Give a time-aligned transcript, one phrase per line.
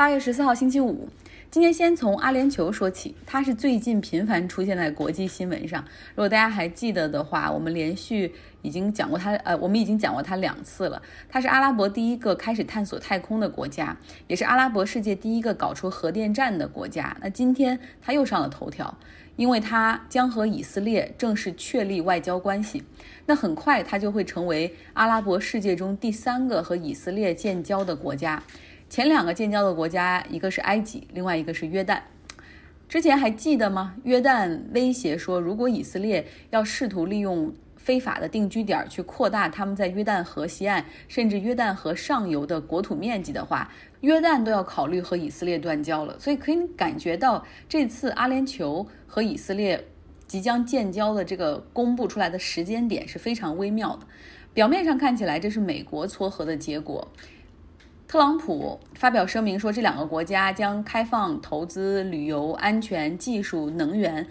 [0.00, 1.10] 八月十四号星期五，
[1.50, 5.84] 今天先从阿联酋说起，它是最近频繁出现在国际新闻上。
[6.14, 8.32] 如果大家还记得的话，我们连续
[8.62, 11.02] 已经讲过它，呃，我们已经讲过它两次了。
[11.28, 13.94] 它是阿拉伯第一个开始探索太空的国家，
[14.26, 17.14] 也是阿拉伯世界第一个搞出核电站的国家。
[17.20, 18.96] 那今天它又上了头条，
[19.36, 22.82] 因为它将和以色列正式确立外交关系。
[23.26, 28.42] 那很快它就会成为阿拉伯世界中第三个和以色列建交的国家。
[28.90, 32.00] 前两个建交的国家，一个是埃及，另外一个是约旦。
[32.88, 33.94] 之前还记得吗？
[34.02, 43.70] 约旦威胁说，如果以色列要试图利用非法的定居点去扩大他们在约旦河西岸甚至约旦河上游的国土面积的话，
[44.00, 46.18] 约旦都要考虑和以色列断交了。
[46.18, 49.86] 所以可以感觉到，这次阿联酋和以色列
[50.26, 54.06] 即将建交的这个公布出来的时间点是非常微妙的。
[54.52, 57.06] 表面上看起来，这是美国撮合的结果。
[58.10, 64.26] 特朗普发表声明说，这两个国家将开放投资、旅游、安全、技术、能源，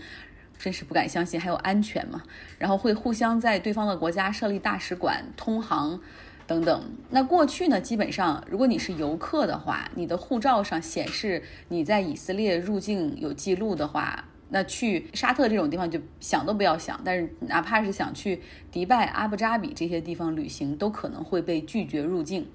[0.57, 2.21] 真是不敢相信还有安全嘛？
[2.57, 5.97] 然后会互相在对方的国家设立大使馆、通航
[6.45, 6.91] 等等。
[7.09, 16.99] 那过去呢，基本上如果你是游客的话，你的护照上显示你在以色列入境有记录的话，那去沙特这种地方就想都不要想。
[17.05, 22.45] 但是哪怕是想去迪拜、阿布扎比这些地方旅行，都可能会被拒绝入境。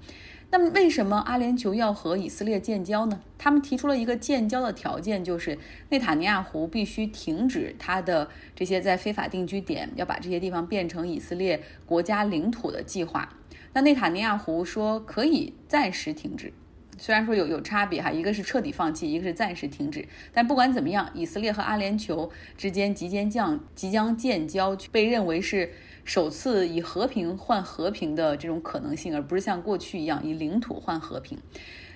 [0.57, 3.19] 那么，为什么阿联酋要和以色列建交呢？
[3.37, 13.27] 他们提出了一个建交的条件，就是内塔尼亚胡必须停止他的这些在非法定居点，要把这些地方变成以色列国家领土的计划。
[13.73, 16.53] 那内塔尼亚胡说可以暂时停止，
[16.97, 20.07] 虽然说有有差别哈，一个是彻底放弃，一个是暂时停止。
[20.31, 25.73] 但不管怎么样，以色列和阿联酋之间即将降即将建交，被认为是。
[26.05, 31.37] 首次以和平换和平的这种可能性，而不是像过去一样以领土换和平，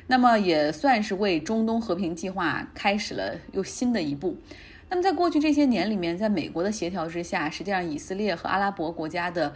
[0.08, 4.36] 那么也算是为中东和平计划开始了又新的一步。
[4.90, 9.54] 那么在过去这些年里面，在美国的协调之下，实际上以色列和阿拉伯国家的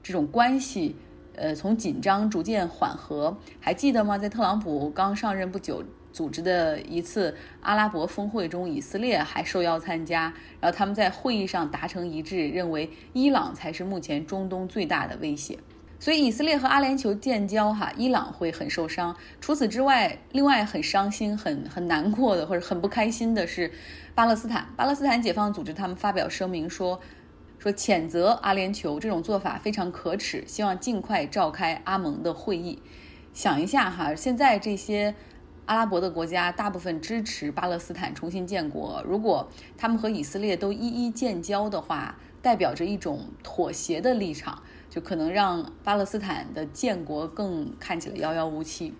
[0.00, 0.94] 这种关系，
[1.34, 3.36] 呃，从紧张逐渐缓和。
[3.58, 4.16] 还记得吗？
[4.16, 5.82] 在特朗普刚上任不久。
[6.16, 10.32] 组织的一次阿拉伯峰会中，以色列还受邀参加。
[10.58, 15.58] 然后他们在会议上达成一致，认为伊朗才是目前中东最大的威胁。
[16.00, 19.14] 所以以色列和阿联酋建交，哈，伊朗会很受伤。
[19.42, 23.70] 除此之外，另外很伤心、很很难过的或者很不开心的是
[24.14, 24.66] 巴勒斯坦。
[24.74, 26.98] 巴勒斯坦解放组织他们发表声明说，
[27.58, 32.78] 说谴责阿联酋这种做法非常可耻，希望尽快召开阿盟的会议。
[33.34, 35.14] 想一下哈，现在这些。
[35.66, 39.02] 阿拉伯的国家大部分支持巴勒斯坦重新建国。
[39.06, 48.94] 如果他们和以色列都一一建交的话，代表着一种妥协的立场，就可能让巴勒斯坦的建国更看起来遥遥无期。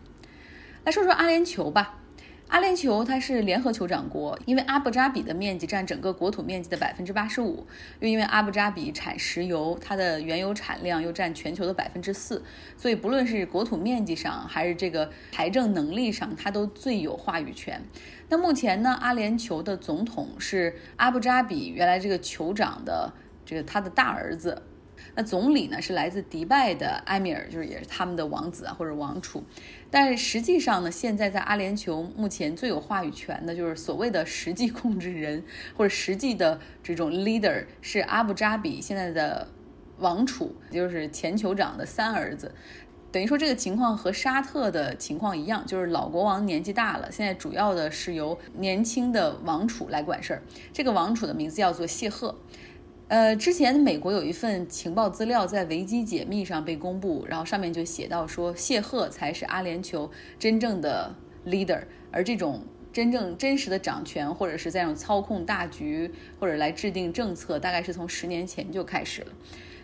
[0.85, 2.01] 来说说阿联酋吧。
[2.49, 7.67] 阿联酋它是联合酋长国，因为阿布扎比的面积占整个国土面积的百分之八十五，
[7.99, 12.43] 又因为阿布扎比产石油，它的原油产量又占全球的百分之四，
[12.77, 17.83] 所以不论是国土面积上还是这个财政能力上，它都最有话语权。
[18.29, 23.13] 那目前呢，阿联酋的总统是阿布扎比原来这个酋长的
[23.45, 24.63] 这个他的大儿子。
[25.17, 29.43] 那总理呢是来自迪拜的埃米尔，就是也是他们的王子啊或者王储，
[29.91, 35.43] 但是实际上呢，现在在阿联酋目前最有话语权的就是所谓的实际控制人
[35.75, 39.49] 或者实际的这种 leader 是阿布扎比现在的
[39.99, 42.55] 王储，就是前酋长的三儿子，
[43.11, 50.43] 等于说这个情况和沙特的情况一样，就是老国王年纪大了，现在主要的是由年轻的王储来管事儿，
[50.75, 52.37] 这个王储的名字叫做谢赫。
[53.09, 61.15] 呃，之前美国有一份情报资料在维基解密上被公布，然后上面就写到说，谢赫才是阿联酋真正的
[61.47, 61.81] leader，
[62.11, 62.61] 而这种
[62.93, 69.29] 真正真实的掌权或者是在这种操控大局或者来制定政策，大概是从十年前就开始了，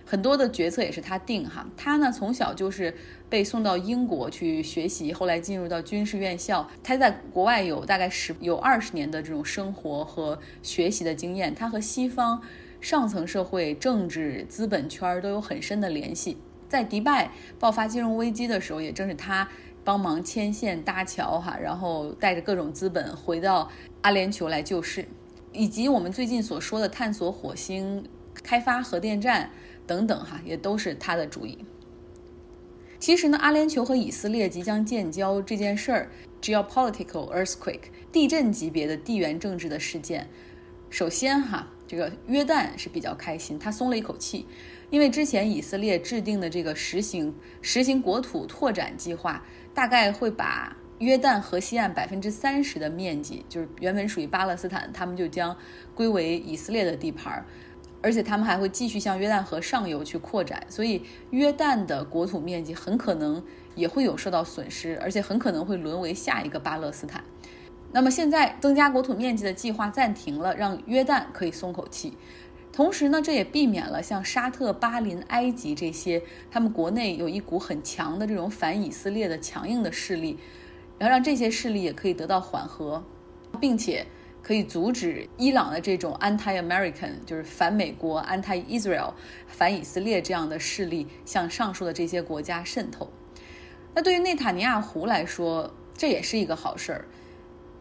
[0.04, 1.64] 很多的决策也是他定哈。
[1.76, 2.92] 他呢从小就是
[3.30, 12.42] 被送到英国去学习，后来进入到军事院校，他在国外有大概十有二十年的这种生活和学习的经验，他和西方。
[12.82, 16.36] 上层社会、政治、资本圈都有很深的联系。
[16.68, 19.48] 在迪拜爆发金融危机的时候，也正是他
[19.84, 23.70] 帮忙牵线搭桥，哈，然后带着各种资本回到
[24.00, 25.06] 阿联酋来救市，
[25.52, 28.04] 以及我们最近所说的探索火星、
[28.42, 29.48] 开发核电站
[29.86, 31.56] 等等，哈，也都是他的主意。
[32.98, 40.28] 其实呢，阿联酋和以色列即将建交这件事儿，只要 political earthquake 地震级别的地缘政治的事件。
[40.92, 41.66] 首先，哈。
[41.88, 44.46] 这个约旦是比较开心，他松了一口气，
[44.88, 49.44] 因为之前以色列制定的这个实行实行国土拓展计划，
[49.74, 55.54] 大概会把约旦河西岸百分之三十的面积，就是原本属于巴勒斯坦，他们就将
[55.94, 57.44] 归为以色列的地盘，
[58.00, 63.44] 而且他们还会继续向约旦河上游去扩展，所以约旦的国土面积很可能
[63.74, 67.22] 也会有受到损失，而且很可能会沦为下一个巴勒斯坦。
[67.92, 72.16] 那么现在增加国土面积的计划暂停了，让约旦可以松口气。
[72.72, 80.38] 同时呢，这也避免了像沙特、巴林、埃及这些他们国内有一股很强的这种反以色列的强硬的势力，
[80.98, 83.04] 然后让这些势力也可以得到缓和，
[83.60, 84.06] 并且
[84.42, 89.12] 可以阻止伊朗的这种 anti-American，就是反美国、anti-Israel、
[89.46, 93.10] 反以色列这样的势力向上述的这些国家渗透。
[93.94, 97.04] 那对于内塔尼亚胡来说，这也是一个好事儿。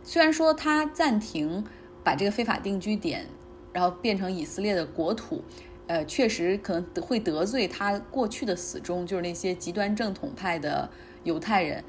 [0.03, 1.63] 虽然说他暂停
[2.03, 3.27] 把这个非法定居点。
[3.73, 5.41] 然后变成以色列的国土，
[5.87, 10.89] 呃，确实可能会得罪他过去的死忠，就是那些极端正统派的
[11.23, 11.81] 犹太人。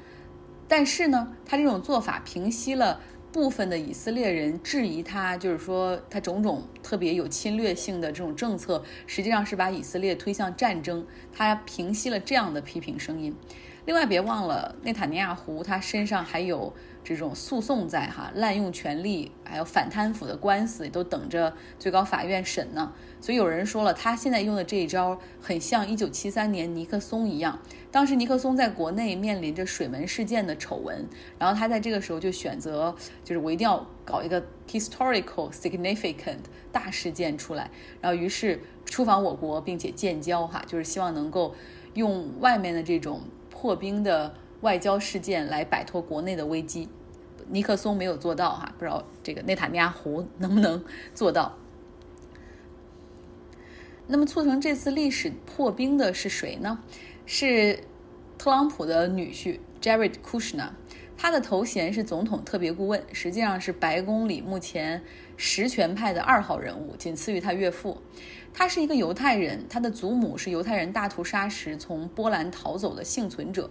[0.65, 3.01] 但是呢，他这种做法平息了
[3.33, 11.05] 部分的以色列人质疑他，就是说他种种特别有侵略性的这种政策，实际上是把以色列推向战争。
[11.33, 13.35] 他平息了这样的批评声音。
[13.85, 16.73] 另外，别忘了内塔尼亚胡他身上还有。
[17.03, 22.93] 这种诉讼在哈滥用权力，还有反贪腐的官司都等着最高法院审呢。
[23.19, 27.59] 所以有人说了，他现在用的这一招很像1973年尼克松一样。
[27.91, 31.07] 当时尼克松在国内面临着水门事件的丑闻，
[31.37, 36.39] 然后他在这个时候就选择，就是我一定要搞一个 historical significant
[36.71, 37.69] 大事件出来，
[38.01, 41.53] 然后于是出访我国，并且建交哈，就是希望能够
[41.93, 44.33] 用外面的这种破冰的。
[44.63, 46.89] 外交事件来摆脱国内的危机，
[47.49, 50.83] 尼克松没有做到哈，不知道这个内塔尼亚胡能不能
[51.13, 51.55] 做到。
[54.07, 56.79] 那么促成这次历史破冰的是谁呢？
[57.25, 57.83] 是
[58.37, 60.69] 特朗普的女婿 Jared Kushner，
[61.17, 65.01] 他的头衔是总统特别顾问，实际上是白宫里目前
[65.35, 68.01] 实权派的二号人物，仅次于他岳父。
[68.53, 73.69] 他是一个犹太人，他的祖母是犹太人大屠杀时从波兰逃走的幸存者。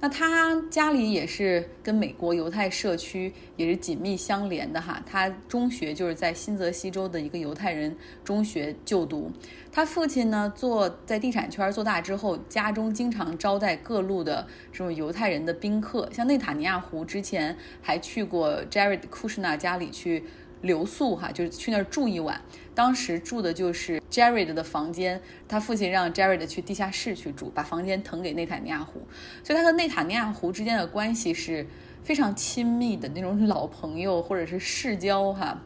[0.00, 5.02] 那他家里也是跟美国犹太社区也是紧密相连的哈。
[5.04, 7.94] 他中学就是在新泽西州的一个犹太人
[8.24, 9.30] 中学就读。
[9.70, 16.08] 他父亲呢做在地产圈做大之后，家中经常招待各路的这种犹太人的宾客。
[16.12, 20.24] 像内塔尼亚胡之前还去过 Jared Kushner 家里去。
[20.62, 22.40] 留宿哈，就是去那儿住一晚。
[22.74, 29.00] 当时住的就是 Jared 的房间，他父亲让 Jared 去地下室去住，把房间腾给内塔尼亚胡。
[29.42, 31.66] 所以他和内塔尼亚胡之间的关系是
[32.02, 35.62] 非常亲密的那种老朋友或者是世交哈。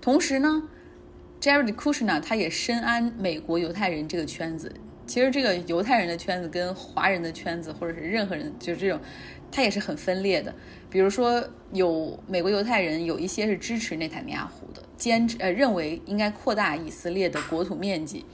[0.00, 0.68] 同时呢
[1.40, 4.72] ，Jared Kushner 他也深谙美国犹太人这个圈子。
[5.06, 9.00] 其实这个犹太人的圈子跟华人的圈子，或者是任何人，就是这种。
[9.48, 10.52] 他也是很分裂的，
[10.90, 11.42] 比如说
[11.72, 18.24] 有美国犹太人，有一些是支持内塔尼亚胡的，坚持呃认为应该扩大以色列的国土面积，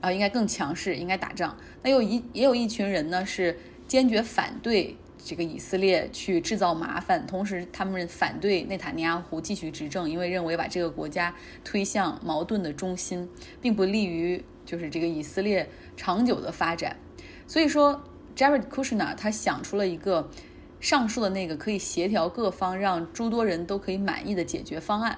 [0.00, 1.54] 然后应该更强势，应该打仗。
[1.82, 3.56] 那有一也有一群人呢是
[3.86, 11.34] 坚决反对这个以色列去制造麻烦，同时他们反对内塔尼亚胡继续执政，因为认为把这个国家
[11.64, 13.28] 推向矛盾的中心，
[13.60, 16.96] 并不利于就是这个以色列长久的发展。
[17.46, 18.02] 所以说
[18.36, 20.28] ，Jared Kushner 他想出了一个。
[20.80, 25.16] 上述的那个可以协调各方，让诸多人都可以满意的解决方案。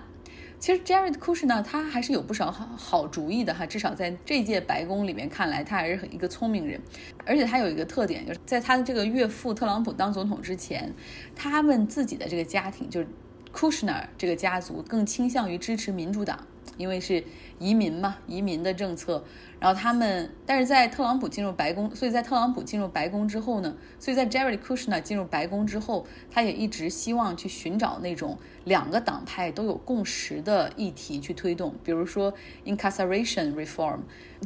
[0.65, 6.81] 其实 Jared Kushner 他还是有不少好好主意的哈，至少在这届白宫里面看来，他还是一个聪明人。
[7.27, 10.91] 而且他有一个特点，就是在他的这个岳父特朗普当总统之前，
[11.37, 13.07] 他们自己的这个家庭，就是
[13.53, 16.47] Kushner 这个家族，更倾向于支持民主党。
[16.77, 17.23] 因为是
[17.59, 19.25] 移民嘛，移民的政策，
[19.61, 32.33] 然后他们，但是在特朗普进入白宫，所以在特朗普进入白宫之后呢，所以在 Jared Kushner 进入白宫之后，他也一直希望去寻找那种两个党派都有共识的议题去推动，比如说
[32.65, 34.01] incarceration reform，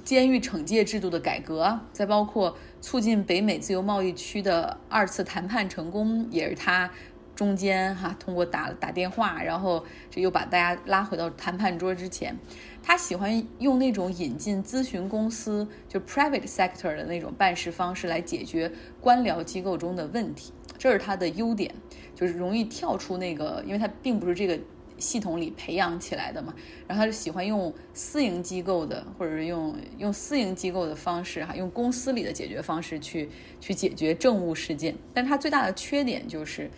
[0.05, 6.91] 监狱惩戒制度的改革，再包括促进北美自由贸易区的二次谈判成功，也是他。
[7.39, 12.35] 中间哈，通过打打电话，然后这又把大家拉回到谈判桌之前。
[12.83, 21.73] 他喜欢用那种引进咨询公司，就 private sector 的那种办事方式来解决官僚机构中的问题，这是他的优点，
[22.13, 24.59] 就是容易跳出那个，因为他并不是这个
[24.97, 26.53] 系统里培养起来的嘛。
[26.89, 33.29] 然后他就喜欢用私营机构的，或者是用用私营机构的方式哈，用公司里的解决方式去
[33.61, 34.97] 去解决政务事件。
[35.15, 36.69] 但他最大的缺点就是。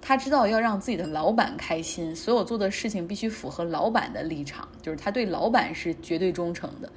[0.00, 6.90] 他知道要让自己的老板开心，所有做的事情必须符合老板的立场，就是他对老板是绝对忠诚的。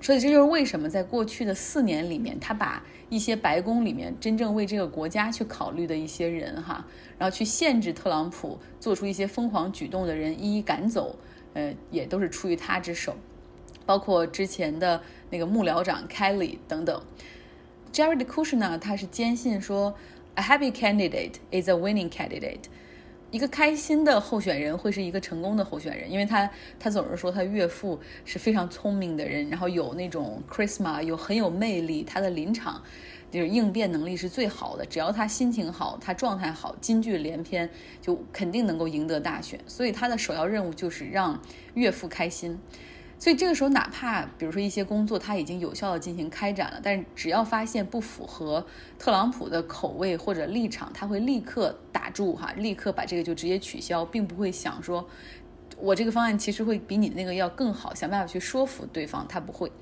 [0.00, 6.84] 所以这就是为什么在过去的四年里面，他把一些白宫里面真正为这个国家去考虑的一些人哈，
[7.16, 11.16] 然后去限制特朗普做出一些疯狂举动的人一一赶走，
[11.54, 13.16] 呃，也都是出于他之手，
[13.86, 17.02] 包括之前的那个幕僚长 Kelly 等等。
[17.90, 19.94] Jared Kushner 他是坚信说
[20.34, 22.64] ，a happy candidate is a winning candidate。
[23.30, 26.48] 一个开心的候选人会是一个成功的候选人，因为他
[26.78, 32.80] 他总是说他岳父是非常聪明的人，然后有那种 charisma，有很有魅力，他的临场
[33.32, 34.86] 就是应变能力是最好的。
[34.86, 37.68] 只要他心情好，他状态好，金句连篇，
[38.00, 39.58] 就肯定能够赢得大选。
[39.66, 41.36] 所以他的首要任务就是让
[41.74, 42.56] 岳父开心。
[43.18, 48.66] 所以这个时候，哪怕比如说一些工作他已经有效的进行开展了，但是只要发现不符合
[48.98, 55.08] 特朗普的口味或者立场，他会立刻打住哈，立刻把这个就直接取消，并不会想说，
[55.78, 59.72] 我这个方案其实会比你那个要更好，想办法去说服对方，他不会。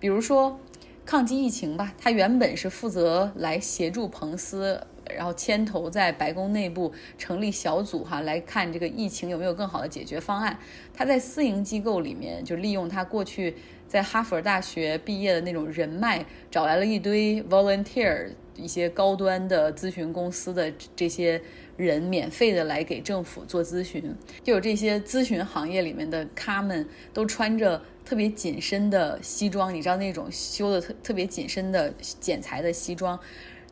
[0.00, 0.58] 比如说
[1.04, 4.86] 抗击疫情吧，他原本是负责来协助彭斯。
[5.14, 10.58] 然后牵头在白宫内部成立小组哈，来看这个疫情有没有更好的解决方案。
[10.94, 13.54] 他在私营机构里面就利用他过去
[13.86, 21.40] 在哈佛大学毕业的那种人脉，找来了一堆 volunteer，一些高端的咨询公司的这些
[21.76, 24.14] 人，免费的来给政府做咨询。
[24.42, 33.18] 就有这些咨询行业里面的咖们，都穿着特别紧身的西装，你知道那种修的特特别紧身的剪裁的西装。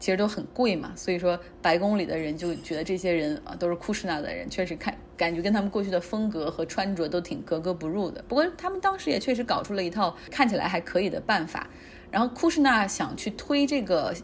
[0.05, 8.23] 其实都很贵嘛，所以说白宫里的人就觉得这些人啊都是库什纳的人，确实看感觉跟他们过去的风格和穿着都挺格格不入的。
[8.29, 11.67] 不过他们当时也确实搞出了一套看起来还可以的办法。
[12.11, 14.15] 然后库什纳想去推这个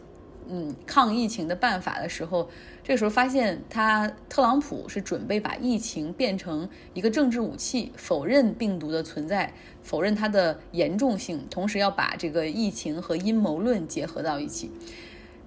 [0.47, 2.47] 嗯抗疫情的办法的时候，
[2.83, 14.69] 这个时候发现他特朗普是准备把疫情变成一个政治武器，否认病毒的存在，否认它的严重性，同时要把这个疫情和阴谋论结合到一起。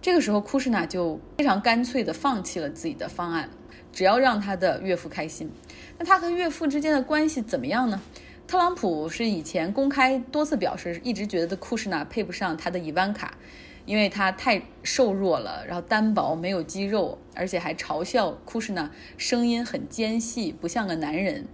[0.04, 3.49] 这个时候，库什纳就非常干脆地放弃了自己的方案，
[3.90, 5.50] 只要让他的岳父开心。
[5.96, 8.02] 那他和岳父之间的关系怎么样呢？
[8.46, 13.38] 特朗普是以前公开多次表示，一直觉得库什纳配不上他的伊万卡，
[13.87, 21.49] 因为他太瘦弱了，然后单薄没有肌肉，而且还嘲笑库什纳声音很尖细，不像个男人。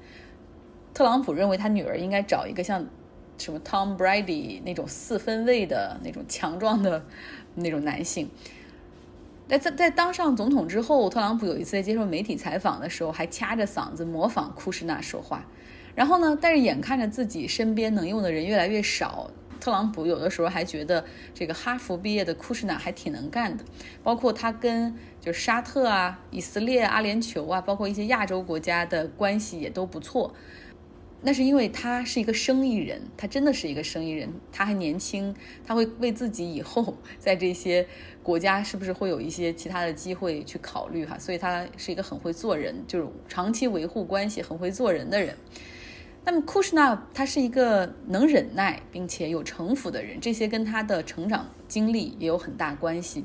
[0.93, 2.85] 特朗普认为他女儿应该找一个像
[3.39, 7.05] 什么 Tom Brady 那种四分卫的那种强壮的。
[7.55, 8.31] 那种男性，
[9.49, 15.45] 在在在当上总统之后，特朗普有一次在接受媒体采访的时候，还掐着嗓子模仿库什纳说话。
[15.95, 21.05] 然后呢，但是眼看着自己身边能用的人越来越少，特朗普有的时候还觉得
[21.35, 23.65] 这个哈佛毕业的库什纳还挺能干的，
[24.03, 30.33] 包括他跟就是沙特啊、以色列、阿联酋啊，包括一些亚洲国家的关系也都不错。
[31.23, 35.35] 那是因为他是一个生意人，他真的是一个生意人，他还年轻，
[35.67, 37.87] 他会为自己以后 在这些
[38.23, 45.37] 国家是不是会有一些其他的机会去考虑哈，所以他是一个很会做人，就是长期维护关系、很会做人的人。
[46.25, 53.25] 那么库什纳他是一个能忍耐并且有城府的人，这些跟他的成长经历也有很大关系。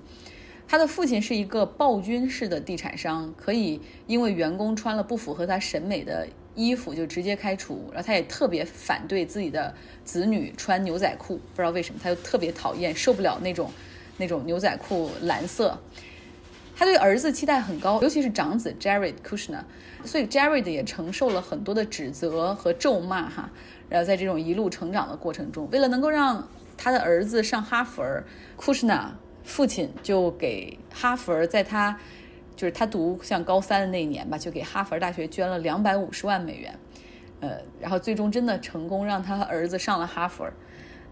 [0.68, 6.28] 他的父亲是一个暴君式的地产商，可以因为员工穿了不符合他审美的。
[6.56, 13.70] 衣服就直接开除，然后他也特别反对自己的子女穿牛仔裤，不知道为什么，他就特别讨厌，受不了那种
[14.18, 15.78] 那种牛仔裤蓝色。
[16.76, 19.64] 他对儿子期待很高， 尤其是长子 Jared Kushner，
[20.04, 23.50] 所以 Jared 也承受了很多的指责和咒骂哈。
[23.90, 28.04] 然后在这种一路成长的过程中，为了能够让他的儿子上哈佛
[28.58, 29.10] ，Kushner
[29.44, 32.00] 父亲就给哈佛在他。
[32.56, 36.74] 就是他读像高三的那一年吧，就给哈佛大学捐了两百五十万美元，
[37.42, 40.50] 呃，然后最终真的成功让他儿子上了哈佛。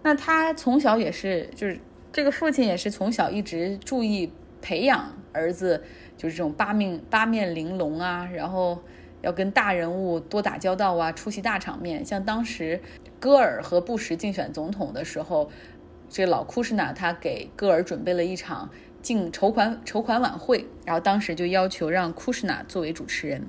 [0.02, 1.80] 那他从小也是，就是
[2.12, 4.32] 这个父亲也是从小一直注意
[4.62, 5.84] 培养儿子，
[6.18, 8.82] 就是这种八面八面玲珑啊，然后
[9.22, 12.06] 要跟大人物多打交道啊，出席大场面。
[12.06, 12.80] 像当时
[13.20, 15.50] 戈尔和布什竞选总统的时候，
[16.10, 18.70] 这老库什纳他给戈尔准备了一场。
[19.04, 23.46] 进筹款筹款晚会，然后当时就要求让库什纳作为主持人。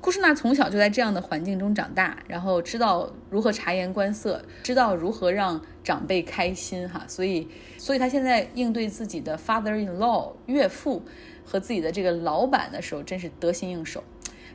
[0.00, 7.46] 库什纳从小就在这样的环境中长大，然后知道如何察言观色，知道如何让长辈开心哈，所以，
[7.76, 11.02] 所以他现在应对自己的 father-in-law 岳父
[11.44, 14.02] 和自己的这个老板的时候，真是得心应手。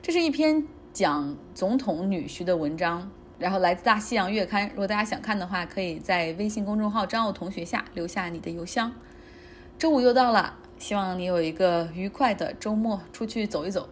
[0.02, 4.68] 这是一篇讲总统女婿的文章，然后来自大西洋月刊。
[4.70, 8.92] 如果大家想看的话，可以在微信公众号张奥同学下留下你的邮箱。
[9.78, 13.90] 周五又到了，希望你有一个愉快的周末，出去走一走。